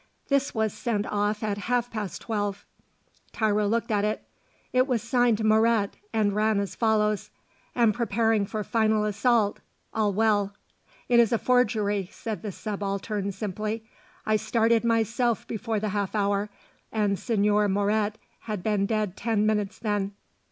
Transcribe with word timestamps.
"This 0.29 0.55
was 0.55 0.73
sent 0.73 1.05
off 1.05 1.43
at 1.43 1.59
half 1.69 1.91
past 1.91 2.21
twelve." 2.23 2.65
Tiro 3.31 3.67
looked 3.67 3.91
at 3.91 4.03
it. 4.03 4.27
It 4.73 4.87
was 4.87 5.03
signed 5.03 5.43
Moret 5.45 5.93
and 6.11 6.33
ran 6.33 6.59
as 6.59 6.73
follows: 6.73 7.29
Am 7.75 7.91
preparing 7.93 8.47
for 8.47 8.63
final 8.63 9.03
assault. 9.05 9.59
All 9.93 10.11
well. 10.11 10.55
"It 11.07 11.19
is 11.19 11.31
a 11.31 11.37
forgery," 11.37 12.09
said 12.11 12.41
the 12.41 12.51
Subaltern 12.51 13.31
simply. 13.31 13.83
"I 14.25 14.37
started 14.37 14.83
myself 14.83 15.47
before 15.47 15.79
the 15.79 15.89
half 15.89 16.15
hour, 16.15 16.49
and 16.91 17.15
Señor 17.15 17.69
Moret 17.69 18.17
had 18.49 18.63
been 18.63 18.87
dead 18.87 19.15
ten 19.15 19.45
minutes 19.45 19.77
then. 19.77 20.13